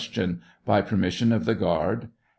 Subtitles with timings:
[0.65, 2.07] By permission of the guard?